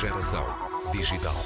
Geração 0.00 0.46
digital. 0.92 1.36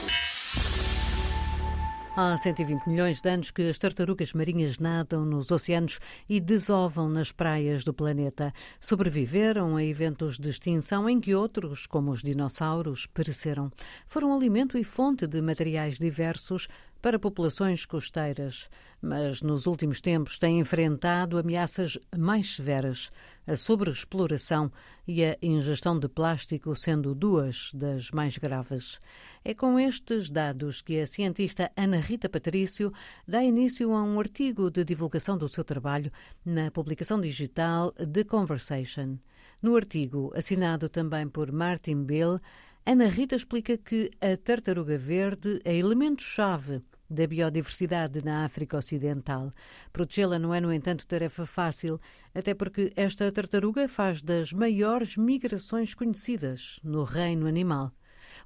Há 2.17 2.39
120 2.39 2.89
milhões 2.89 3.21
de 3.21 3.29
anos 3.29 3.51
que 3.51 3.69
as 3.69 3.81
tartarugas 3.81 4.33
marinhas 4.33 4.79
nadam 4.79 5.27
nos 5.27 5.51
oceanos 5.51 5.99
e 6.29 6.39
desovam 6.39 7.09
nas 7.09 7.33
praias 7.33 7.83
do 7.83 7.93
planeta. 7.93 8.53
Sobreviveram 8.79 9.75
a 9.75 9.83
eventos 9.83 10.39
de 10.39 10.51
extinção 10.51 11.11
em 11.11 11.21
que 11.21 11.35
outros, 11.35 11.85
como 11.85 12.13
os 12.13 12.23
dinossauros, 12.23 13.07
pereceram. 13.07 13.73
Foram 14.07 14.33
alimento 14.33 14.79
e 14.79 14.85
fonte 14.85 15.27
de 15.27 15.43
materiais 15.43 15.99
diversos 15.99 16.69
para 17.05 17.19
populações 17.19 17.85
costeiras, 17.85 18.67
mas 19.03 19.43
nos 19.43 19.67
últimos 19.67 20.01
tempos 20.01 20.39
têm 20.39 20.59
enfrentado 20.59 21.37
ameaças 21.37 21.99
mais 22.17 22.57
severas, 22.57 23.11
a 23.47 23.55
sobreexploração 23.57 24.73
e 25.07 25.23
a 25.23 25.37
ingestão 25.43 25.99
de 25.99 26.09
plástico 26.09 26.75
sendo 26.75 27.15
duas 27.15 27.71
das 27.75 28.11
mais 28.11 28.39
graves. 28.39 28.99
É 29.45 29.53
com 29.53 29.79
estes 29.79 30.31
dados 30.31 30.81
que 30.81 30.99
a 30.99 31.07
cientista 31.07 31.71
Ana 31.77 31.99
Rita 31.99 32.27
Patrício 32.27 32.91
dá 33.29 33.45
início 33.45 33.95
a 33.95 34.03
um 34.03 34.19
artigo 34.19 34.71
de 34.71 34.83
divulgação 34.83 35.37
do 35.37 35.47
seu 35.47 35.63
trabalho 35.63 36.11
na 36.43 36.71
publicação 36.71 37.21
digital 37.21 37.93
The 37.93 38.25
Conversation. 38.25 39.19
No 39.61 39.77
artigo, 39.77 40.33
assinado 40.35 40.89
também 40.89 41.29
por 41.29 41.53
Martin 41.53 42.03
Bill, 42.03 42.41
Ana 42.87 43.09
Rita 43.09 43.37
explica 43.37 43.77
que 43.77 44.11
a 44.23 44.39
tartaruga 44.39 44.97
verde 44.97 45.61
é 45.67 45.77
elemento-chave 45.77 46.83
da 47.09 47.27
biodiversidade 47.27 48.25
na 48.25 48.45
África 48.45 48.77
Ocidental. 48.77 49.53
Protegê-la 49.93 50.39
não 50.39 50.55
é, 50.55 50.61
no 50.61 50.73
entanto, 50.73 51.07
tarefa 51.07 51.47
fácil, 51.47 52.01
até 52.35 52.55
porque 52.55 52.93
esta 52.97 53.31
tartaruga 53.31 53.89
faz 53.89 54.23
das 54.23 54.53
maiores 54.53 55.17
migrações 55.17 55.95
conhecidas 55.95 56.81
no 56.83 57.05
reino 57.05 57.47
animal. 57.47 57.93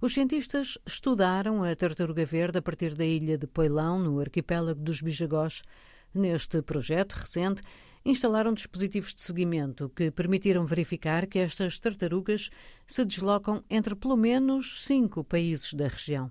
Os 0.00 0.14
cientistas 0.14 0.78
estudaram 0.86 1.64
a 1.64 1.74
tartaruga 1.74 2.24
verde 2.24 2.58
a 2.58 2.62
partir 2.62 2.94
da 2.94 3.04
ilha 3.04 3.38
de 3.38 3.46
Poilão, 3.46 3.98
no 3.98 4.20
arquipélago 4.20 4.80
dos 4.80 5.00
Bijagós. 5.00 5.62
Neste 6.14 6.62
projeto 6.62 7.12
recente, 7.12 7.62
instalaram 8.04 8.54
dispositivos 8.54 9.14
de 9.14 9.20
seguimento 9.20 9.90
que 9.90 10.10
permitiram 10.10 10.64
verificar 10.64 11.26
que 11.26 11.38
estas 11.38 11.78
tartarugas 11.78 12.50
se 12.86 13.04
deslocam 13.04 13.62
entre 13.68 13.94
pelo 13.94 14.16
menos 14.16 14.84
cinco 14.84 15.24
países 15.24 15.74
da 15.74 15.88
região. 15.88 16.30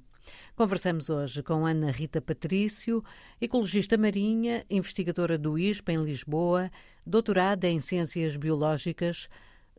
Conversamos 0.56 1.10
hoje 1.10 1.44
com 1.44 1.66
Ana 1.66 1.92
Rita 1.92 2.22
Patrício, 2.22 3.04
ecologista 3.40 3.98
marinha, 3.98 4.66
investigadora 4.70 5.38
do 5.38 5.58
ISPA 5.58 5.94
em 5.94 6.02
Lisboa, 6.02 6.72
doutorada 7.06 7.68
em 7.68 7.80
Ciências 7.80 8.36
Biológicas, 8.36 9.30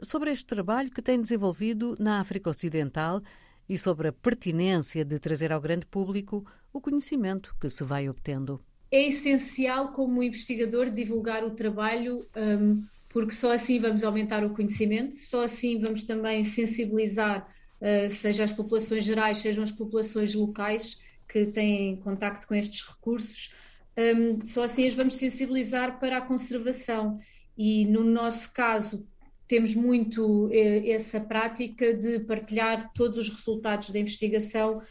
sobre 0.01 0.31
este 0.31 0.47
trabalho 0.47 0.91
que 0.91 1.03
tem 1.03 1.21
desenvolvido 1.21 1.97
na 1.99 2.21
África 2.21 2.51
Ocidental 2.51 3.21
e 3.69 3.77
sobre 3.77 4.09
a 4.09 4.13
pertinência 4.13 5.05
de 5.05 5.19
trazer 5.19 5.53
ao 5.53 5.61
grande 5.61 5.85
público 5.85 6.47
o 6.73 6.81
conhecimento 6.81 7.55
que 7.61 7.69
se 7.69 7.85
vai 7.85 8.09
obtendo. 8.09 8.61
É 8.91 9.07
essencial, 9.07 9.93
como 9.93 10.23
investigador, 10.23 10.91
divulgar 10.91 11.45
o 11.45 11.51
trabalho, 11.51 12.27
um, 12.35 12.83
porque 13.09 13.33
só 13.33 13.53
assim 13.53 13.79
vamos 13.79 14.03
aumentar 14.03 14.45
o 14.45 14.51
conhecimento, 14.51 15.15
só 15.15 15.45
assim 15.45 15.79
vamos 15.79 16.05
também 16.05 16.43
sensibilizar 16.45 17.47
uh, 17.81 18.11
seja 18.11 18.45
as 18.45 18.53
populações 18.53 19.05
gerais, 19.05 19.39
sejam 19.39 19.65
as 19.65 19.73
populações 19.73 20.35
locais 20.35 20.99
que 21.29 21.47
têm 21.47 21.97
contacto 21.97 22.47
com 22.47 22.55
estes 22.55 22.87
recursos. 22.87 23.53
Um, 23.97 24.45
só 24.45 24.63
assim 24.63 24.87
as 24.87 24.95
vamos 24.95 25.17
sensibilizar 25.17 25.99
para 25.99 26.19
a 26.19 26.23
conservação. 26.23 27.19
E 27.57 27.85
no 27.87 28.05
nosso 28.05 28.53
caso, 28.55 29.07
temos 29.49 29.75
muito 29.75 30.51
eh, 30.53 30.91
essa 30.91 31.21
prática 31.21 31.95
de 31.95 32.21
partilhar 32.21 32.93
todos 32.93 33.17
os 33.17 33.31
resultados 33.31 33.91
da 33.91 33.99
investigação 33.99 34.81
eh, 34.81 34.85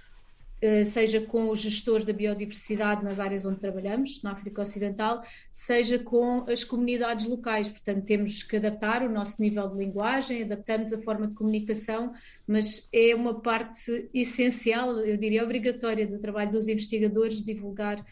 seja 0.86 1.22
com 1.22 1.50
os 1.50 1.60
gestores 1.60 2.06
da 2.06 2.14
biodiversidade 2.14 3.04
nas 3.04 3.20
áreas 3.20 3.46
onde 3.46 3.60
trabalhamos, 3.60 4.22
na 4.24 4.32
África 4.32 4.62
Ocidental, 4.62 5.24
seja 5.52 6.00
com 6.00 6.46
as 6.50 6.64
comunidades 6.64 7.26
locais. 7.26 7.70
Portanto, 7.70 8.06
temos 8.06 8.44
que 8.44 8.58
adaptar 8.58 9.04
o 9.04 9.10
nosso 9.10 9.42
nível 9.42 9.68
de 9.70 9.78
linguagem, 9.78 10.44
adaptamos 10.44 10.92
a 10.92 11.02
forma 11.02 11.28
de 11.28 11.36
comunicação, 11.36 12.14
mas 12.48 12.90
é 12.92 13.14
uma 13.14 13.40
parte 13.40 14.10
essencial, 14.14 15.00
eu 15.00 15.18
diria 15.18 15.44
obrigatória, 15.44 16.08
do 16.08 16.20
trabalho 16.20 16.52
dos 16.52 16.68
investigadores 16.68 17.44
divulgar 17.44 18.04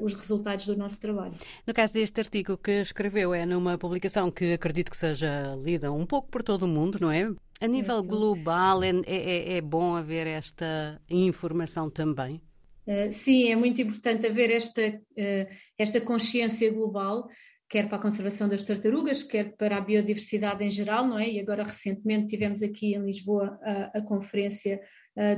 os 0.00 0.14
resultados 0.14 0.66
do 0.66 0.76
nosso 0.76 1.00
trabalho. 1.00 1.34
No 1.66 1.74
caso 1.74 1.94
deste 1.94 2.20
artigo 2.20 2.56
que 2.56 2.70
escreveu, 2.82 3.34
é 3.34 3.44
numa 3.44 3.76
publicação 3.76 4.30
que 4.30 4.52
acredito 4.52 4.90
que 4.90 4.96
seja 4.96 5.56
lida 5.62 5.90
um 5.92 6.06
pouco 6.06 6.28
por 6.28 6.42
todo 6.42 6.64
o 6.64 6.68
mundo, 6.68 6.98
não 7.00 7.10
é? 7.10 7.28
A 7.60 7.66
nível 7.66 8.02
global, 8.02 8.82
é, 8.82 8.90
é, 9.06 9.56
é 9.56 9.60
bom 9.60 9.96
haver 9.96 10.26
esta 10.26 11.00
informação 11.08 11.88
também? 11.88 12.40
Uh, 12.86 13.10
sim, 13.12 13.50
é 13.50 13.56
muito 13.56 13.80
importante 13.80 14.26
haver 14.26 14.50
esta, 14.50 14.86
uh, 14.88 15.54
esta 15.78 16.00
consciência 16.00 16.70
global, 16.70 17.26
quer 17.68 17.88
para 17.88 17.96
a 17.96 18.02
conservação 18.02 18.48
das 18.48 18.64
tartarugas, 18.64 19.22
quer 19.22 19.56
para 19.56 19.78
a 19.78 19.80
biodiversidade 19.80 20.62
em 20.62 20.70
geral, 20.70 21.06
não 21.06 21.18
é? 21.18 21.30
E 21.30 21.40
agora, 21.40 21.62
recentemente, 21.62 22.26
tivemos 22.26 22.62
aqui 22.62 22.94
em 22.94 23.04
Lisboa 23.04 23.58
a, 23.62 23.98
a 23.98 24.02
conferência 24.02 24.80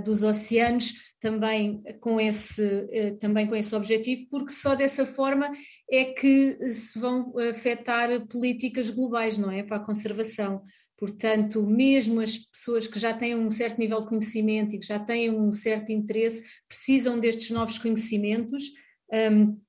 dos 0.04 0.22
oceanos, 0.22 0.94
também 1.20 1.82
com, 2.00 2.20
esse, 2.20 2.88
também 3.20 3.46
com 3.46 3.54
esse 3.54 3.74
objetivo, 3.74 4.26
porque 4.30 4.52
só 4.52 4.74
dessa 4.74 5.04
forma 5.04 5.50
é 5.90 6.04
que 6.04 6.56
se 6.70 6.98
vão 6.98 7.32
afetar 7.50 8.26
políticas 8.28 8.88
globais, 8.88 9.36
não 9.36 9.50
é? 9.50 9.62
Para 9.62 9.76
a 9.76 9.84
conservação. 9.84 10.62
Portanto, 10.98 11.66
mesmo 11.66 12.20
as 12.20 12.38
pessoas 12.38 12.86
que 12.86 12.98
já 12.98 13.12
têm 13.12 13.36
um 13.36 13.50
certo 13.50 13.78
nível 13.78 14.00
de 14.00 14.08
conhecimento 14.08 14.74
e 14.74 14.80
que 14.80 14.86
já 14.86 14.98
têm 14.98 15.30
um 15.30 15.52
certo 15.52 15.92
interesse, 15.92 16.42
precisam 16.66 17.18
destes 17.20 17.50
novos 17.50 17.78
conhecimentos 17.78 18.64
um, 19.12 19.60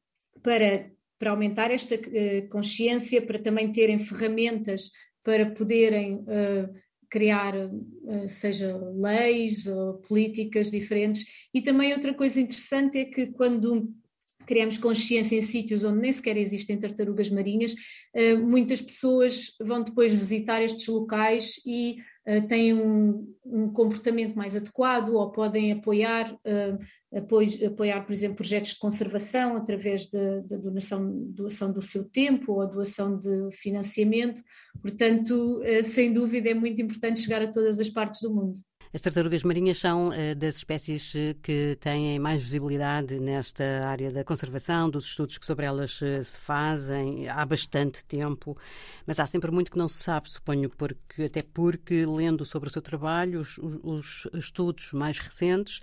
para, 0.41 0.89
para 1.19 1.31
aumentar 1.31 1.69
esta 1.69 1.95
uh, 1.95 2.49
consciência, 2.49 3.21
para 3.21 3.39
também 3.39 3.69
terem 3.69 3.99
ferramentas 3.99 4.89
para 5.21 5.51
poderem 5.51 6.15
uh, 6.15 6.73
criar, 7.09 7.53
uh, 7.55 8.27
seja 8.27 8.77
leis 8.95 9.67
ou 9.67 9.95
políticas 9.99 10.71
diferentes. 10.71 11.25
E 11.53 11.61
também 11.61 11.93
outra 11.93 12.13
coisa 12.13 12.41
interessante 12.41 12.97
é 12.97 13.05
que 13.05 13.27
quando 13.27 13.93
criamos 14.47 14.77
consciência 14.77 15.35
em 15.35 15.41
sítios 15.41 15.83
onde 15.83 15.99
nem 15.99 16.11
sequer 16.11 16.37
existem 16.37 16.79
tartarugas 16.79 17.29
marinhas, 17.29 17.75
eh, 18.15 18.33
muitas 18.33 18.81
pessoas 18.81 19.51
vão 19.59 19.83
depois 19.83 20.13
visitar 20.13 20.63
estes 20.63 20.87
locais 20.87 21.61
e 21.65 21.97
eh, 21.97 22.03
têm 22.47 22.73
um, 22.73 23.33
um 23.45 23.71
comportamento 23.71 24.35
mais 24.35 24.55
adequado 24.55 25.09
ou 25.09 25.31
podem 25.31 25.71
apoiar, 25.71 26.37
eh, 26.43 26.77
apoiar, 27.65 28.01
por 28.05 28.11
exemplo, 28.11 28.35
projetos 28.35 28.71
de 28.71 28.79
conservação 28.79 29.55
através 29.55 30.09
da 30.09 30.57
doação, 30.57 31.09
doação 31.29 31.71
do 31.71 31.81
seu 31.81 32.03
tempo 32.09 32.53
ou 32.53 32.67
doação 32.67 33.17
de 33.17 33.49
financiamento. 33.51 34.41
Portanto, 34.81 35.61
sem 35.83 36.11
dúvida, 36.11 36.49
é 36.49 36.53
muito 36.53 36.81
importante 36.81 37.21
chegar 37.21 37.41
a 37.41 37.51
todas 37.51 37.79
as 37.79 37.89
partes 37.89 38.21
do 38.21 38.33
mundo. 38.33 38.57
As 38.97 39.01
tartarugas 39.01 39.43
marinhas 39.43 39.77
são 39.77 40.09
uh, 40.09 40.35
das 40.35 40.55
espécies 40.55 41.13
eh, 41.15 41.35
que 41.43 41.77
têm 41.79 42.17
mais 42.17 42.41
visibilidade 42.41 43.19
nesta 43.19 43.63
área 43.85 44.09
da 44.09 44.23
conservação, 44.23 44.89
dos 44.89 45.05
estudos 45.05 45.37
que 45.37 45.45
sobre 45.45 45.67
elas 45.67 46.01
uh, 46.01 46.23
se 46.23 46.39
fazem 46.39 47.29
há 47.29 47.45
bastante 47.45 48.03
tempo, 48.03 48.57
mas 49.05 49.19
há 49.19 49.27
sempre 49.27 49.51
muito 49.51 49.71
que 49.71 49.77
não 49.77 49.87
se 49.87 50.01
sabe, 50.01 50.31
suponho, 50.31 50.67
porque, 50.71 51.25
até 51.25 51.43
porque, 51.43 52.07
lendo 52.07 52.43
sobre 52.43 52.69
o 52.69 52.71
seu 52.71 52.81
trabalho, 52.81 53.41
os, 53.41 53.59
os 53.59 54.27
estudos 54.33 54.91
mais 54.93 55.19
recentes 55.19 55.79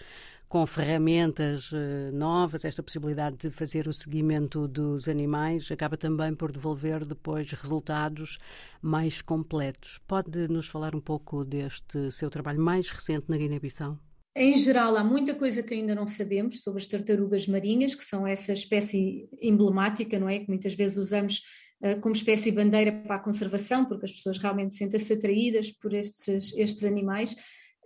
com 0.55 0.65
ferramentas 0.69 1.73
uh, 1.73 2.13
novas, 2.13 2.65
esta 2.65 2.81
possibilidade 2.81 3.37
de 3.39 3.51
fazer 3.51 3.89
o 3.89 3.93
seguimento 3.93 4.69
dos 4.69 5.09
animais 5.09 5.69
acaba 5.73 5.97
também 5.97 6.33
por 6.33 6.53
devolver 6.53 7.05
depois 7.05 7.51
resultados 7.51 8.39
mais 8.81 9.21
completos. 9.21 9.99
Pode 10.07 10.47
nos 10.47 10.69
falar 10.69 10.95
um 10.95 11.01
pouco 11.01 11.45
deste 11.45 12.09
seu 12.13 12.31
trabalho 12.31 12.61
mais 12.61 12.89
recente 12.89 13.25
na 13.29 13.37
Guiné-Bissau? 13.37 13.99
Em 14.37 14.55
geral, 14.55 14.97
há 14.97 15.03
muita 15.03 15.35
coisa 15.35 15.61
que 15.61 15.75
ainda 15.75 15.93
não 15.93 16.07
sabemos 16.07 16.63
sobre 16.63 16.81
as 16.81 16.87
tartarugas 16.87 17.49
marinhas, 17.49 17.97
que 17.97 18.05
são 18.05 18.25
essa 18.25 18.53
espécie 18.53 19.29
emblemática, 19.43 20.21
não 20.21 20.29
é? 20.29 20.39
Que 20.39 20.49
muitas 20.49 20.75
vezes 20.75 20.99
usamos 20.99 21.43
uh, 21.83 22.01
como 22.01 22.15
espécie 22.15 22.53
bandeira 22.53 22.93
para 22.93 23.17
a 23.17 23.25
conservação, 23.25 23.85
porque 23.85 24.05
as 24.05 24.13
pessoas 24.13 24.39
realmente 24.39 24.77
sentem-se 24.77 25.15
atraídas 25.15 25.73
por 25.73 25.93
estes, 25.93 26.57
estes 26.57 26.85
animais. 26.85 27.35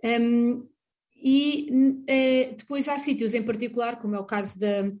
Um, 0.05 0.69
e 1.21 2.03
eh, 2.07 2.53
depois 2.57 2.87
há 2.87 2.97
sítios 2.97 3.33
em 3.33 3.43
particular, 3.43 3.99
como 3.99 4.15
é 4.15 4.19
o 4.19 4.25
caso 4.25 4.59
da, 4.59 4.91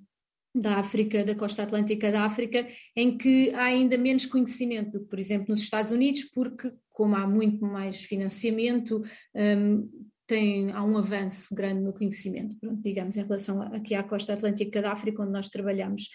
da 0.53 0.77
África, 0.77 1.23
da 1.23 1.35
costa 1.35 1.63
atlântica 1.63 2.11
da 2.11 2.23
África, 2.23 2.67
em 2.95 3.17
que 3.17 3.51
há 3.53 3.65
ainda 3.65 3.97
menos 3.97 4.25
conhecimento 4.25 4.91
do 4.91 4.99
que, 5.01 5.09
por 5.09 5.19
exemplo, 5.19 5.47
nos 5.49 5.61
Estados 5.61 5.91
Unidos, 5.91 6.25
porque, 6.25 6.71
como 6.89 7.15
há 7.15 7.27
muito 7.27 7.63
mais 7.65 8.03
financiamento, 8.03 9.03
um, 9.35 9.89
tem, 10.27 10.71
há 10.71 10.83
um 10.83 10.97
avanço 10.97 11.55
grande 11.55 11.81
no 11.81 11.93
conhecimento, 11.93 12.55
pronto, 12.59 12.81
digamos, 12.81 13.17
em 13.17 13.23
relação 13.23 13.61
aqui 13.73 13.95
à 13.95 14.03
costa 14.03 14.33
atlântica 14.33 14.81
da 14.81 14.91
África, 14.91 15.23
onde 15.23 15.31
nós 15.31 15.49
trabalhamos. 15.49 16.09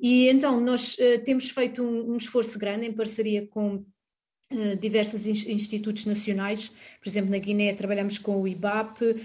E 0.00 0.28
então 0.28 0.60
nós 0.60 0.94
uh, 0.94 1.22
temos 1.24 1.50
feito 1.50 1.82
um, 1.82 2.12
um 2.12 2.16
esforço 2.16 2.58
grande 2.58 2.86
em 2.86 2.92
parceria 2.92 3.46
com 3.48 3.84
diversos 4.80 5.26
institutos 5.26 6.06
nacionais, 6.06 6.72
por 7.02 7.08
exemplo, 7.08 7.30
na 7.30 7.38
Guiné 7.38 7.74
trabalhamos 7.74 8.18
com 8.18 8.40
o 8.40 8.48
IBAP, 8.48 9.02
uh, 9.02 9.16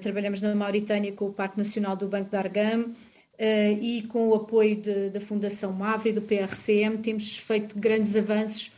trabalhamos 0.00 0.40
na 0.40 0.54
Mauritânia 0.54 1.12
com 1.12 1.26
o 1.26 1.32
Parque 1.32 1.58
Nacional 1.58 1.94
do 1.96 2.08
Banco 2.08 2.30
da 2.30 2.38
Argam 2.38 2.80
uh, 2.82 2.92
e 3.38 4.02
com 4.08 4.28
o 4.28 4.34
apoio 4.34 4.76
de, 4.76 5.10
da 5.10 5.20
Fundação 5.20 5.70
MAVE 5.70 6.10
e 6.10 6.12
do 6.14 6.22
PRCM 6.22 6.96
temos 7.02 7.36
feito 7.36 7.78
grandes 7.78 8.16
avanços 8.16 8.72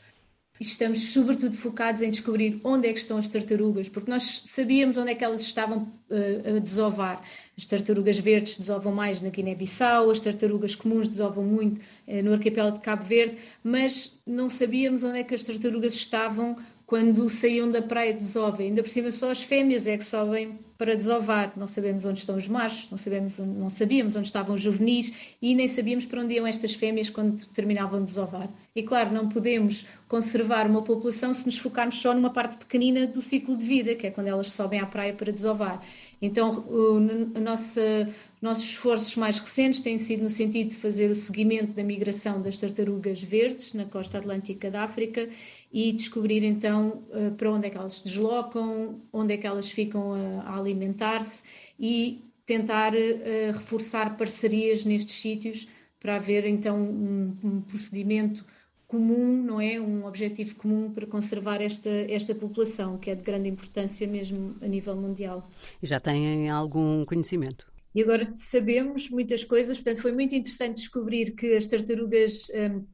estamos 0.58 1.10
sobretudo 1.10 1.56
focados 1.56 2.02
em 2.02 2.10
descobrir 2.10 2.60
onde 2.64 2.88
é 2.88 2.92
que 2.92 2.98
estão 2.98 3.18
as 3.18 3.28
tartarugas, 3.28 3.88
porque 3.88 4.10
nós 4.10 4.42
sabíamos 4.44 4.96
onde 4.96 5.10
é 5.10 5.14
que 5.14 5.24
elas 5.24 5.42
estavam 5.42 5.92
uh, 6.10 6.56
a 6.56 6.58
desovar. 6.58 7.22
As 7.56 7.66
tartarugas 7.66 8.18
verdes 8.18 8.58
desovam 8.58 8.92
mais 8.92 9.20
na 9.20 9.28
Guiné-Bissau, 9.28 10.10
as 10.10 10.20
tartarugas 10.20 10.74
comuns 10.74 11.08
desovam 11.08 11.44
muito 11.44 11.80
uh, 12.06 12.22
no 12.22 12.32
arquipélago 12.32 12.76
de 12.76 12.82
Cabo 12.82 13.04
Verde, 13.04 13.36
mas 13.62 14.20
não 14.26 14.48
sabíamos 14.48 15.02
onde 15.02 15.18
é 15.18 15.24
que 15.24 15.34
as 15.34 15.44
tartarugas 15.44 15.94
estavam 15.94 16.56
quando 16.86 17.28
saíam 17.28 17.70
da 17.70 17.82
praia 17.82 18.12
de 18.12 18.20
desova. 18.20 18.62
Ainda 18.62 18.82
por 18.82 18.88
cima 18.88 19.10
só 19.10 19.30
as 19.30 19.42
fêmeas 19.42 19.86
é 19.86 19.96
que 19.98 20.04
sobem 20.04 20.58
para 20.78 20.94
desovar. 20.94 21.52
Não 21.56 21.66
sabemos 21.66 22.04
onde 22.04 22.20
estão 22.20 22.36
os 22.36 22.48
machos, 22.48 22.90
não, 22.90 22.98
sabemos, 22.98 23.38
não 23.38 23.70
sabíamos 23.70 24.16
onde 24.16 24.26
estavam 24.26 24.54
os 24.54 24.60
juvenis 24.60 25.12
e 25.40 25.54
nem 25.54 25.68
sabíamos 25.68 26.04
para 26.06 26.20
onde 26.20 26.34
iam 26.34 26.46
estas 26.46 26.74
fêmeas 26.74 27.10
quando 27.10 27.46
terminavam 27.48 28.00
de 28.00 28.06
desovar. 28.06 28.48
E 28.74 28.82
claro, 28.82 29.12
não 29.12 29.28
podemos 29.28 29.86
conservar 30.08 30.68
uma 30.68 30.82
população 30.82 31.32
se 31.34 31.46
nos 31.46 31.58
focarmos 31.58 31.96
só 31.96 32.14
numa 32.14 32.30
parte 32.30 32.56
pequenina 32.58 33.06
do 33.06 33.20
ciclo 33.20 33.56
de 33.56 33.64
vida, 33.64 33.94
que 33.94 34.06
é 34.06 34.10
quando 34.10 34.28
elas 34.28 34.52
sobem 34.52 34.80
à 34.80 34.86
praia 34.86 35.12
para 35.12 35.32
desovar. 35.32 35.82
Então, 36.20 36.64
o, 36.68 36.98
a 37.36 37.40
nossa, 37.40 38.08
nossos 38.40 38.64
esforços 38.64 39.16
mais 39.16 39.38
recentes 39.38 39.80
têm 39.80 39.98
sido 39.98 40.22
no 40.22 40.30
sentido 40.30 40.70
de 40.70 40.76
fazer 40.76 41.10
o 41.10 41.14
seguimento 41.14 41.72
da 41.72 41.82
migração 41.82 42.40
das 42.40 42.58
tartarugas 42.58 43.22
verdes 43.22 43.74
na 43.74 43.84
costa 43.84 44.18
atlântica 44.18 44.70
da 44.70 44.82
África 44.82 45.28
e 45.72 45.92
descobrir 45.92 46.42
então 46.42 47.02
eh, 47.12 47.30
para 47.36 47.50
onde 47.50 47.66
é 47.66 47.70
que 47.70 47.76
elas 47.76 47.94
se 47.94 48.04
deslocam, 48.04 49.00
onde 49.12 49.34
é 49.34 49.36
que 49.36 49.46
elas 49.46 49.70
ficam 49.70 50.14
a, 50.44 50.52
alimentar-se 50.66 51.44
e 51.78 52.24
tentar 52.44 52.94
eh, 52.94 53.50
reforçar 53.52 54.16
parcerias 54.16 54.84
nestes 54.84 55.16
sítios 55.16 55.68
para 55.98 56.16
haver 56.16 56.46
então 56.46 56.78
um, 56.78 57.36
um, 57.42 57.60
procedimento 57.62 58.44
comum, 58.86 59.42
não 59.42 59.60
é? 59.60 59.80
Um 59.80 60.06
objetivo 60.06 60.54
comum 60.54 60.92
para 60.92 61.06
conservar 61.06 61.60
esta, 61.60 61.90
esta 61.90 62.34
população, 62.34 62.98
que 62.98 63.10
é 63.10 63.14
de 63.14 63.22
grande 63.22 63.48
importância 63.48 64.06
mesmo 64.06 64.56
a 64.62 64.68
nível 64.68 64.94
mundial. 64.94 65.50
E 65.82 65.86
já 65.86 65.98
têm 65.98 66.48
algum 66.48 67.04
conhecimento? 67.04 67.66
E 67.92 68.02
agora 68.02 68.30
sabemos 68.34 69.08
muitas 69.08 69.42
coisas, 69.42 69.78
portanto 69.78 70.02
foi 70.02 70.12
muito 70.12 70.34
interessante 70.34 70.76
descobrir 70.76 71.32
que 71.32 71.56
as 71.56 71.66
tartarugas 71.66 72.48
um, 72.50 72.84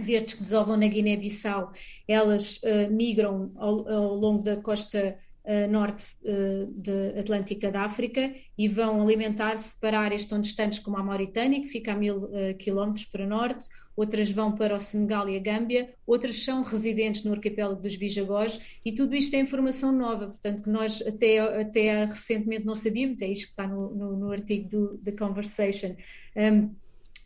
verdes 0.00 0.34
que 0.34 0.42
desovam 0.42 0.76
na 0.76 0.86
Guiné-Bissau, 0.86 1.72
elas 2.06 2.60
uh, 2.62 2.90
migram 2.90 3.52
ao, 3.56 3.88
ao, 3.88 4.14
longo 4.14 4.42
da 4.42 4.56
costa 4.56 5.18
uh, 5.44 5.70
norte 5.70 6.04
uh, 6.24 6.66
de 6.72 7.18
Atlântica 7.18 7.70
da 7.70 7.82
África 7.82 8.32
e 8.56 8.68
vão 8.68 9.02
alimentar-se 9.02 9.78
para 9.80 10.00
áreas 10.00 10.26
tão 10.26 10.40
distantes 10.40 10.78
como 10.78 10.96
a 10.96 11.02
Mauritânia, 11.02 11.60
que 11.60 11.68
fica 11.68 11.92
a 11.92 11.96
mil 11.96 12.18
quilómetros 12.58 13.04
para 13.04 13.26
norte, 13.26 13.66
outras 13.96 14.30
vão 14.30 14.52
para 14.52 14.74
o 14.74 14.78
Senegal 14.78 15.28
e 15.28 15.36
a 15.36 15.40
Gâmbia, 15.40 15.92
outras 16.06 16.44
são 16.44 16.62
residentes 16.62 17.24
no 17.24 17.32
arquipélago 17.32 17.80
dos 17.80 17.96
Bijagós 17.96 18.60
e 18.84 18.92
tudo 18.92 19.14
isto 19.14 19.34
é 19.34 19.40
informação 19.40 19.92
nova, 19.92 20.28
portanto 20.28 20.62
que 20.62 20.70
nós 20.70 21.02
até, 21.02 21.38
até 21.38 22.04
recentemente 22.04 22.64
não 22.64 22.74
sabíamos, 22.74 23.22
é 23.22 23.26
isto 23.26 23.46
que 23.46 23.52
está 23.52 23.66
no, 23.66 23.94
no, 23.94 24.16
no 24.16 24.32
artigo 24.32 24.68
do 24.68 24.98
The 24.98 25.12
Conversation. 25.12 25.96
Um, 26.36 26.74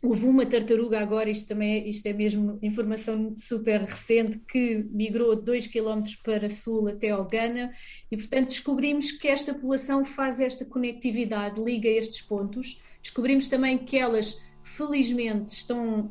Houve 0.01 0.27
uma 0.27 0.45
tartaruga 0.45 0.97
agora, 0.99 1.29
isto 1.29 1.49
também 1.49 1.73
é, 1.73 1.87
isto 1.87 2.05
é 2.05 2.13
mesmo 2.13 2.57
informação 2.61 3.35
super 3.37 3.81
recente, 3.81 4.39
que 4.47 4.85
migrou 4.91 5.35
2 5.35 5.67
km 5.67 6.01
para 6.23 6.49
sul 6.49 6.87
até 6.87 7.09
ao 7.09 7.27
Ghana 7.27 7.69
e, 8.09 8.15
portanto, 8.15 8.47
descobrimos 8.47 9.11
que 9.11 9.27
esta 9.27 9.53
população 9.53 10.05
faz 10.05 10.39
esta 10.39 10.63
conectividade, 10.63 11.61
liga 11.61 11.89
estes 11.89 12.21
pontos. 12.21 12.81
Descobrimos 13.01 13.49
também 13.49 13.77
que 13.77 13.97
elas, 13.97 14.41
felizmente, 14.63 15.51
estão 15.51 16.09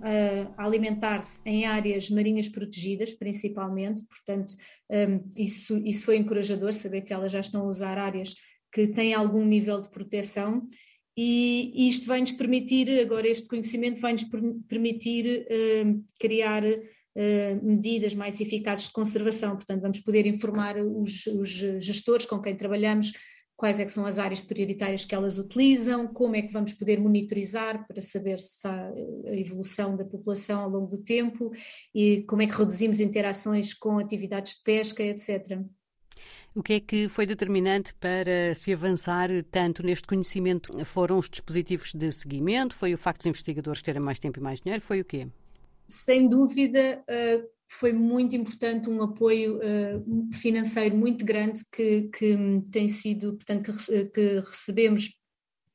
a 0.56 0.64
alimentar-se 0.64 1.40
em 1.48 1.64
áreas 1.64 2.10
marinhas 2.10 2.46
protegidas, 2.46 3.12
principalmente, 3.12 4.04
portanto, 4.04 4.54
um, 4.90 5.26
isso, 5.34 5.78
isso 5.78 6.04
foi 6.04 6.18
encorajador, 6.18 6.74
saber 6.74 7.02
que 7.02 7.12
elas 7.14 7.32
já 7.32 7.40
estão 7.40 7.62
a 7.62 7.68
usar 7.68 7.96
áreas 7.96 8.34
que 8.70 8.86
têm 8.86 9.14
algum 9.14 9.46
nível 9.46 9.80
de 9.80 9.88
proteção 9.88 10.68
e 11.20 11.88
isto 11.88 12.06
vai 12.06 12.20
nos 12.20 12.30
permitir, 12.30 12.88
agora 13.00 13.26
este 13.26 13.48
conhecimento 13.48 14.00
vai 14.00 14.12
nos 14.12 14.22
permitir 14.68 15.48
uh, 15.50 16.04
criar 16.16 16.62
uh, 16.62 17.60
medidas 17.60 18.14
mais 18.14 18.40
eficazes 18.40 18.86
de 18.86 18.92
conservação, 18.92 19.56
portanto 19.56 19.80
vamos 19.80 19.98
poder 19.98 20.26
informar 20.26 20.76
os, 20.76 21.26
os, 21.26 21.48
gestores 21.80 22.24
com 22.24 22.40
quem 22.40 22.54
trabalhamos 22.54 23.10
quais 23.56 23.80
é 23.80 23.84
que 23.84 23.90
são 23.90 24.06
as 24.06 24.20
áreas 24.20 24.40
prioritárias 24.40 25.04
que 25.04 25.12
elas 25.12 25.38
utilizam, 25.38 26.06
como 26.06 26.36
é 26.36 26.42
que 26.42 26.52
vamos 26.52 26.72
poder 26.74 27.00
monitorizar 27.00 27.84
para 27.88 28.00
saber 28.00 28.38
se 28.38 28.68
há 28.68 28.92
a 29.26 29.36
evolução 29.36 29.96
da 29.96 30.04
população 30.04 30.62
ao 30.62 30.70
longo 30.70 30.86
do 30.86 31.02
tempo 31.02 31.50
e 31.92 32.22
como 32.28 32.42
é 32.42 32.46
que 32.46 32.54
reduzimos 32.54 33.00
interações 33.00 33.74
com 33.74 33.98
atividades 33.98 34.54
de 34.54 34.62
pesca, 34.62 35.02
etc. 35.02 35.60
O 36.58 36.62
que 36.62 36.72
é 36.72 36.80
que 36.80 37.08
foi 37.08 37.24
determinante 37.24 37.94
para 37.94 38.52
se 38.52 38.72
avançar 38.72 39.30
tanto 39.48 39.80
neste 39.80 40.08
conhecimento? 40.08 40.84
Foram 40.84 41.16
os 41.16 41.30
dispositivos 41.30 41.92
de 41.94 42.10
seguimento? 42.10 42.74
Foi 42.74 42.92
o 42.92 42.98
facto 42.98 43.18
dos 43.18 43.26
investigadores 43.26 43.80
terem 43.80 44.02
mais 44.02 44.18
tempo 44.18 44.40
e 44.40 44.42
mais 44.42 44.60
dinheiro? 44.60 44.82
Foi 44.82 45.00
o 45.00 45.04
quê? 45.04 45.28
Sem 45.86 46.28
dúvida, 46.28 47.00
eh, 47.06 47.44
foi 47.68 47.92
muito 47.92 48.34
importante 48.34 48.90
um 48.90 49.00
apoio 49.00 49.60
eh, 49.62 50.00
financeiro 50.34 50.96
muito 50.96 51.24
grande 51.24 51.60
que, 51.70 52.10
que 52.12 52.36
tem 52.72 52.88
sido, 52.88 53.34
portanto, 53.34 53.72
que 54.12 54.40
recebemos 54.40 55.10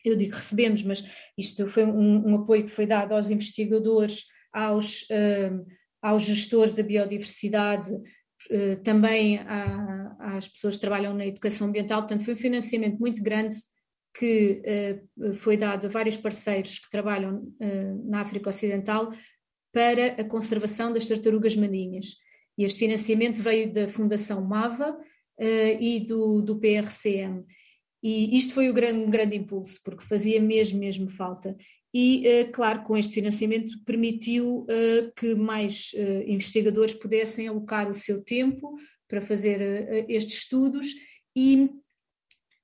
eu 0.04 0.18
digo 0.18 0.36
recebemos, 0.36 0.84
mas 0.84 1.02
isto 1.38 1.66
foi 1.66 1.86
um, 1.86 2.28
um, 2.28 2.36
apoio 2.36 2.66
que 2.66 2.72
foi 2.72 2.86
dado 2.86 3.14
aos 3.14 3.30
investigadores, 3.30 4.26
aos, 4.52 5.04
uh, 5.04 5.66
aos 6.02 6.24
gestores 6.24 6.74
da 6.74 6.84
biodiversidade, 6.84 7.90
também 8.84 9.40
às 10.38 10.48
pessoas 10.48 10.76
que 10.76 10.82
trabalham 10.82 11.14
na 11.14 11.26
educação 11.26 11.68
ambiental, 11.68 12.02
portanto 12.02 12.26
foi 12.26 12.34
um 12.34 12.38
financiamento 12.38 13.00
muito 13.00 13.24
grande 13.24 13.56
que 14.14 14.62
uh, 15.18 15.34
foi 15.34 15.58
dado 15.58 15.88
a 15.88 15.90
vários 15.90 16.18
parceiros 16.18 16.80
que 16.80 16.90
trabalham 16.90 17.40
uh, 17.60 18.10
na 18.10 18.22
África 18.22 18.50
Ocidental 18.50 19.12
para 19.74 20.22
a 20.22 20.24
conservação 20.24 20.94
das 20.94 21.08
tartarugas 21.08 21.56
marinhas. 21.56 22.18
E 22.56 22.64
este 22.64 22.78
financiamento 22.78 23.38
veio 23.38 23.74
da 23.74 23.90
Fundação 23.90 24.46
MAVA 24.46 24.92
uh, 24.92 25.78
e 25.80 26.00
do, 26.02 26.42
do 26.42 26.60
PRCM. 26.60 27.44
E 28.04 28.38
isto 28.38 28.54
foi 28.54 28.70
o 28.70 28.74
grande, 28.74 29.00
um 29.06 29.10
grande 29.10 29.36
impulso, 29.36 29.80
porque 29.84 30.06
fazia 30.06 30.40
mesmo, 30.40 30.80
mesmo 30.80 31.10
falta. 31.10 31.56
E, 31.96 32.50
claro, 32.52 32.84
com 32.84 32.98
este 32.98 33.14
financiamento 33.14 33.72
permitiu 33.86 34.66
que 35.16 35.36
mais 35.36 35.94
investigadores 36.26 36.94
pudessem 36.94 37.48
alocar 37.48 37.90
o 37.90 37.94
seu 37.94 38.22
tempo 38.22 38.76
para 39.14 39.22
fazer 39.22 39.62
uh, 39.62 40.06
estes 40.10 40.40
estudos 40.40 40.88
e 41.36 41.70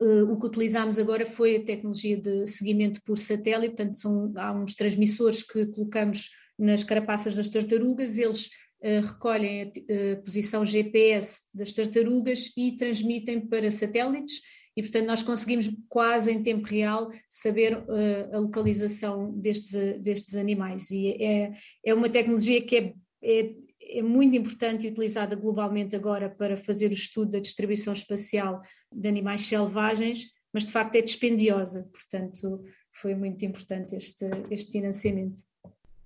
uh, 0.01 0.23
o 0.31 0.39
que 0.39 0.47
utilizámos 0.47 0.97
agora 0.97 1.23
foi 1.23 1.57
a 1.57 1.63
tecnologia 1.63 2.17
de 2.17 2.47
seguimento 2.47 2.99
por 3.05 3.19
satélite, 3.19 3.75
portanto 3.75 3.93
são, 3.93 4.33
há 4.35 4.51
uns 4.51 4.73
transmissores 4.73 5.43
que 5.43 5.67
colocamos 5.67 6.31
nas 6.57 6.83
carapaças 6.83 7.35
das 7.35 7.49
tartarugas, 7.49 8.17
eles 8.17 8.47
uh, 8.81 9.05
recolhem 9.05 9.61
a, 9.61 10.13
a, 10.13 10.15
posição 10.23 10.65
GPS 10.65 11.43
das 11.53 11.71
tartarugas 11.71 12.51
e 12.57 12.75
transmitem 12.77 13.41
para 13.41 13.69
satélites 13.69 14.41
e 14.75 14.81
portanto 14.81 15.05
nós 15.05 15.21
conseguimos 15.21 15.69
quase 15.87 16.31
em 16.31 16.41
tempo 16.41 16.65
real 16.65 17.11
saber 17.29 17.77
uh, 17.77 18.35
a 18.35 18.39
localização 18.39 19.31
destes, 19.39 19.99
destes 20.01 20.35
animais. 20.35 20.89
E 20.89 21.09
é, 21.23 21.51
é 21.85 21.93
uma 21.93 22.09
tecnologia 22.09 22.59
que 22.59 22.75
é, 22.75 22.93
é 23.21 23.68
é 23.89 24.01
muito 24.01 24.35
importante 24.35 24.85
e 24.85 24.89
utilizada 24.89 25.35
globalmente 25.35 25.95
agora 25.95 26.29
para 26.29 26.55
fazer 26.55 26.89
o 26.89 26.93
estudo 26.93 27.31
da 27.31 27.39
distribuição 27.39 27.93
espacial 27.93 28.61
de 28.93 29.07
animais 29.07 29.41
selvagens, 29.41 30.31
mas 30.53 30.65
de 30.65 30.71
facto 30.71 30.95
é 30.95 31.01
dispendiosa, 31.01 31.89
portanto 31.91 32.63
foi 32.91 33.15
muito 33.15 33.43
importante 33.45 33.95
este, 33.95 34.29
este 34.51 34.71
financiamento. 34.71 35.41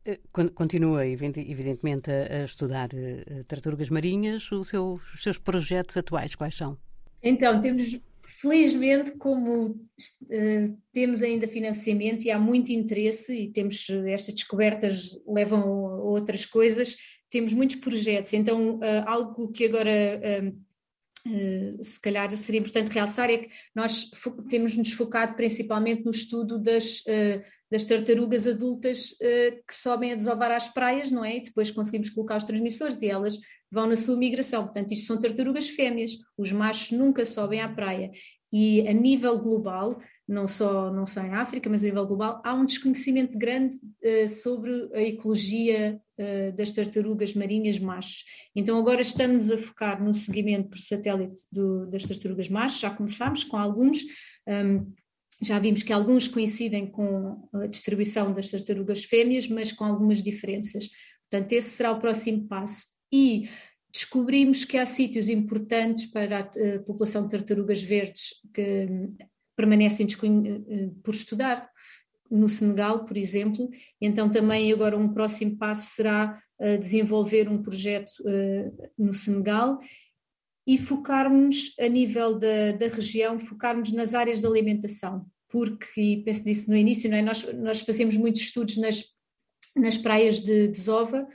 Eh, 0.06 0.20
continua, 0.54 1.08
evidentemente, 1.08 2.12
a 2.12 2.44
estudar 2.44 2.90
eh, 2.94 3.44
tartarugas 3.48 3.90
marinhas. 3.90 4.50
Seu, 4.66 4.94
os 4.94 5.24
seus 5.24 5.38
projetos 5.38 5.96
atuais 5.96 6.36
quais 6.36 6.56
são? 6.56 6.78
Então, 7.22 7.62
temos, 7.62 8.00
felizmente, 8.42 9.18
como 9.18 9.68
uh, 9.68 10.78
temos 10.92 11.24
ainda 11.24 11.48
financiamento 11.48 12.26
e 12.26 12.32
há 12.32 12.38
muito 12.38 12.72
interesse, 12.74 13.34
e 13.34 13.52
temos 13.52 13.88
estas 14.08 14.34
descobertas 14.34 15.18
levam 15.26 15.62
a 15.62 16.04
outras 16.04 16.46
coisas, 16.46 16.98
temos 17.34 17.52
muitos 17.52 17.78
projetos, 17.78 18.32
então 18.34 18.76
uh, 18.76 19.04
algo 19.06 19.52
que 19.52 19.66
agora 19.66 19.92
uh, 21.26 21.84
se 21.84 22.00
calhar 22.00 22.32
seria 22.32 22.60
importante 22.60 22.92
realçar 22.92 23.30
é 23.30 23.40
que 23.40 23.50
nós 23.76 24.12
temos 24.50 24.76
nos 24.76 24.92
focado 24.92 25.36
principalmente 25.36 26.04
no 26.04 26.12
estudo 26.12 26.60
das, 26.60 27.02
das 27.72 27.86
tartarugas 27.86 28.46
adultas 28.46 29.12
que 29.66 29.74
sobem 29.74 30.12
a 30.12 30.16
desovar 30.16 30.52
às 30.52 30.68
praias, 30.68 31.12
não 31.12 31.24
é? 31.24 31.38
E 31.38 31.44
depois 31.44 31.72
conseguimos 31.72 32.10
colocar 32.10 32.36
os 32.36 32.44
transmissores 32.44 33.02
e 33.02 33.08
elas 33.08 33.40
vão 33.72 33.88
na 33.88 33.96
sua 33.96 34.18
migração. 34.18 34.66
Portanto, 34.66 34.92
isto 34.92 35.08
são 35.08 35.18
tartarugas 35.18 35.70
fêmeas, 35.70 36.12
os 36.38 36.52
machos 36.52 36.92
nunca 36.92 37.26
sobem 37.26 37.62
à 37.62 37.70
praia. 37.70 38.12
E 38.54 38.88
a 38.88 38.94
nível 38.94 39.40
global, 39.40 40.00
não 40.28 40.48
só, 40.48 40.94
não 40.94 41.08
só 41.08 41.22
em 41.22 41.34
África, 41.34 41.68
mas 41.68 41.82
a 41.82 41.88
nível 41.88 42.06
global, 42.06 42.40
há 42.46 42.54
um 42.54 42.68
desconhecimento 42.68 43.36
grande 43.36 43.76
uh, 43.76 44.30
sobre 44.30 44.92
a 44.94 45.02
ecologia 45.02 46.00
uh, 46.20 46.56
das 46.56 46.72
tartarugas 46.72 47.34
marinhas 47.34 47.80
machos. 47.80 48.26
Então 48.56 48.78
agora 48.78 49.02
estamos 49.02 49.50
a 49.50 49.58
focar 49.58 50.04
no 50.04 50.14
seguimento 50.14 50.70
por 50.70 50.78
satélite 50.78 51.42
do, 51.52 51.88
das 51.90 52.04
tartarugas 52.04 52.48
machos, 52.48 52.80
já 52.80 52.92
começámos 52.92 53.44
com 53.44 53.58
alguns, 53.58 54.04
um, 54.48 54.94
já 55.42 55.58
vimos 55.58 55.82
que 55.82 55.92
alguns 55.92 56.28
coincidem 56.28 56.86
com 56.86 57.50
a 57.56 57.66
distribuição 57.66 58.32
das 58.32 58.52
tartarugas 58.52 59.04
fêmeas, 59.04 59.48
mas 59.48 59.72
com 59.72 59.84
algumas 59.84 60.22
diferenças. 60.22 60.90
Portanto, 61.28 61.52
esse 61.54 61.70
será 61.72 61.92
o 61.92 62.00
próximo 62.00 62.48
passo. 62.48 62.86
E 63.12 63.50
descobrimos 63.94 64.66
que 64.66 64.78
há 64.78 64.86
sítios 64.86 65.30
importantes 65.30 66.08
para 66.08 66.40
a, 66.40 66.76
a 66.76 66.80
população 66.80 67.24
de 67.24 67.32
tartarugas 67.32 67.82
verdes 67.82 68.42
que 68.54 68.88
permanecem 69.56 70.08
eh, 70.08 70.90
por 71.04 71.14
estudar, 71.14 71.70
no 72.32 72.50
Senegal, 72.50 73.06
por 73.06 73.16
exemplo. 73.16 73.70
Então, 74.02 74.30
também 74.30 74.74
agora 74.74 74.98
um 74.98 75.14
próximo 75.14 75.56
passo 75.58 75.96
será 75.96 76.42
desenvolver 76.80 77.50
um 77.50 77.62
projeto 77.62 78.12
no 78.98 79.14
Senegal 79.14 79.80
e 80.66 80.78
focarmos 80.78 81.76
a 81.80 81.88
nível 81.88 82.38
da, 82.38 82.72
da 82.72 82.88
região, 82.88 83.38
focarmos 83.38 83.92
nas 83.92 84.14
áreas 84.14 84.40
de 84.40 84.48
alimentação, 84.48 85.26
porque, 85.50 86.02
e 86.02 86.24
penso 86.24 86.46
nisso 86.46 86.70
no 86.70 86.78
início, 86.78 87.14
é? 87.14 87.22
nós, 87.22 87.44
nós 87.54 87.82
fazemos 87.82 88.16
muitos 88.16 88.42
estudos 88.42 88.78
nas, 88.78 89.04
nas 89.76 89.98
praias 89.98 90.40
de 90.40 90.68
desova, 90.68 91.28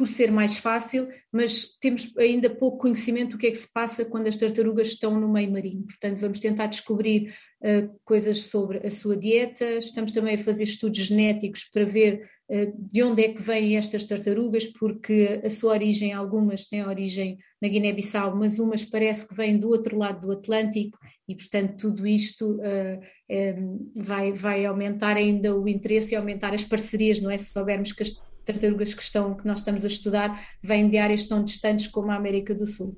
por 0.00 0.08
ser 0.08 0.30
mais 0.30 0.56
fácil, 0.56 1.06
mas 1.30 1.76
temos 1.78 2.16
ainda 2.16 2.48
pouco 2.48 2.78
conhecimento 2.78 3.32
do 3.32 3.38
que 3.38 3.48
é 3.48 3.50
que 3.50 3.58
se 3.58 3.70
passa 3.70 4.02
quando 4.02 4.28
as 4.28 4.36
tartarugas 4.38 4.88
estão 4.88 5.20
no 5.20 5.30
meio 5.30 5.52
marinho. 5.52 5.82
Portanto, 5.82 6.18
vamos 6.18 6.40
tentar 6.40 6.68
descobrir 6.68 7.34
uh, 7.62 8.00
coisas 8.02 8.44
sobre 8.44 8.78
a 8.78 8.90
sua 8.90 9.14
dieta, 9.14 9.62
estamos 9.76 10.12
também 10.12 10.36
a 10.36 10.38
fazer 10.38 10.64
estudos 10.64 11.00
genéticos 11.00 11.64
para 11.64 11.84
ver 11.84 12.22
uh, 12.48 12.72
de 12.78 13.02
onde 13.02 13.24
é 13.24 13.34
que 13.34 13.42
vêm 13.42 13.76
estas 13.76 14.06
tartarugas, 14.06 14.64
porque 14.64 15.42
a 15.44 15.50
sua 15.50 15.72
origem, 15.72 16.14
algumas 16.14 16.66
têm 16.66 16.82
origem 16.82 17.36
na 17.60 17.68
Guiné-Bissau, 17.68 18.34
mas 18.34 18.58
umas 18.58 18.86
parece 18.86 19.28
que 19.28 19.34
vêm 19.34 19.58
do 19.58 19.68
outro 19.68 19.98
lado 19.98 20.26
do 20.26 20.32
Atlântico 20.32 20.98
e, 21.28 21.36
portanto, 21.36 21.76
tudo 21.76 22.06
isto 22.06 22.54
uh, 22.54 23.90
vai, 23.94 24.32
vai 24.32 24.64
aumentar 24.64 25.18
ainda 25.18 25.54
o 25.54 25.68
interesse 25.68 26.14
e 26.14 26.16
aumentar 26.16 26.54
as 26.54 26.64
parcerias, 26.64 27.20
não 27.20 27.30
é? 27.30 27.36
Se 27.36 27.52
soubermos 27.52 27.92
que 27.92 28.02
as 28.02 28.29
tartarugas 28.52 28.94
que, 28.94 29.02
estão, 29.02 29.36
que 29.36 29.46
nós 29.46 29.58
estamos 29.58 29.84
a 29.84 29.88
estudar 29.88 30.40
vêm 30.62 30.88
de 30.88 30.98
áreas 30.98 31.26
tão 31.26 31.44
distantes 31.44 31.86
como 31.86 32.10
a 32.10 32.16
América 32.16 32.54
do 32.54 32.66
Sul. 32.66 32.96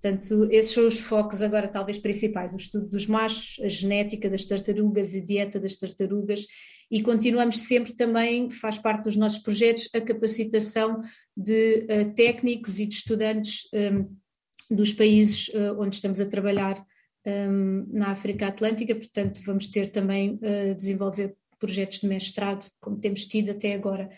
Portanto, 0.00 0.48
esses 0.52 0.72
são 0.72 0.86
os 0.86 1.00
focos 1.00 1.42
agora 1.42 1.66
talvez 1.66 1.98
principais, 1.98 2.54
o 2.54 2.56
estudo 2.56 2.88
dos 2.88 3.06
machos, 3.06 3.60
a 3.64 3.68
genética 3.68 4.30
das 4.30 4.46
tartarugas 4.46 5.12
e 5.12 5.20
dieta 5.20 5.58
das 5.58 5.76
tartarugas. 5.76 6.46
E 6.90 7.02
continuamos 7.02 7.58
sempre 7.58 7.92
também, 7.94 8.48
faz 8.48 8.78
parte 8.78 9.04
dos 9.04 9.16
nossos 9.16 9.40
projetos, 9.40 9.88
a 9.94 10.00
capacitação 10.00 11.02
de 11.36 11.84
uh, 11.84 12.14
técnicos 12.14 12.78
e 12.78 12.86
de 12.86 12.94
estudantes 12.94 13.68
um, 13.74 13.78
ehm, 13.78 14.06
dos 14.70 14.92
países 14.94 15.48
uh, 15.48 15.78
onde 15.78 15.96
estamos 15.96 16.20
a 16.20 16.26
trabalhar 16.26 16.78
um, 17.26 17.30
ehm, 17.30 17.86
na 17.90 18.10
África 18.12 18.46
Atlântica, 18.46 18.94
portanto 18.94 19.40
vamos 19.44 19.68
ter 19.68 19.90
também 19.90 20.36
uh, 20.36 20.74
desenvolver 20.74 21.36
projetos 21.58 22.00
de 22.00 22.06
mestrado, 22.06 22.70
como 22.80 22.98
temos 22.98 23.26
tido 23.26 23.50
até 23.50 23.74
agora 23.74 24.08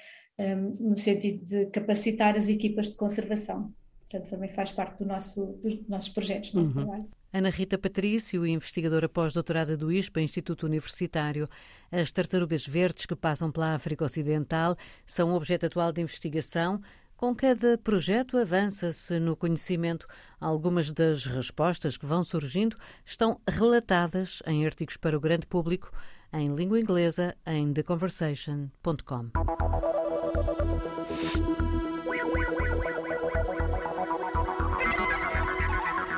um, 0.41 0.91
no 0.91 0.99
sentido 0.99 1.45
de 1.45 1.67
capacitar 1.67 2.37
as 2.37 2.49
equipas 2.49 2.91
de 2.91 2.97
conservação. 2.97 3.73
Portanto, 4.01 4.31
também 4.31 4.49
faz 4.49 4.73
parte 4.73 5.05
do 5.05 5.07
nosso, 5.07 5.59
dos 5.63 5.89
nossos 5.89 6.09
projetos, 6.09 6.53
do 6.53 6.61
nosso 6.61 6.79
uhum. 6.79 6.85
trabalho. 6.85 7.09
Ana 7.33 7.49
Rita 7.49 7.79
Patrício, 7.79 8.45
investigadora 8.45 9.09
pós-doutorada 9.09 9.77
do 9.77 9.93
ISPA, 9.93 10.21
Instituto 10.21 10.67
Universitário. 10.67 11.49
As 11.93 12.11
tartarugas 12.11 12.67
verdes 12.67 13.07
que 13.07 13.15
passam 13.15 13.53
pela 13.53 13.75
África 13.75 14.05
Ocidental 14.05 14.75
são 15.07 15.33
objeto 15.33 15.67
atual 15.67 15.93
de 15.93 16.01
investigação. 16.01 16.81
Com 17.17 17.35
cada 17.35 17.79
projeto 17.79 18.37
avança-se 18.37 19.21
no 19.21 19.37
conhecimento. 19.37 20.09
Algumas 20.41 20.91
das 20.91 21.25
respostas 21.25 21.97
que 21.97 22.07
vão 22.07 22.25
surgindo 22.25 22.77
estão 23.05 23.41
relatadas 23.47 24.43
em 24.45 24.67
artigos 24.67 24.97
para 24.97 25.17
o 25.17 25.21
grande 25.21 25.47
público 25.47 25.93
em 26.33 26.53
língua 26.55 26.81
inglesa 26.81 27.37
em 27.47 27.73
theconversation.com. 27.73 29.31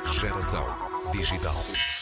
Geração 0.05 0.65
digital. 1.11 1.92